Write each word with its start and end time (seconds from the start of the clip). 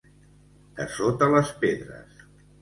De 0.79 0.87
sota 0.93 1.27
les 1.35 1.53
pedres. 1.65 2.25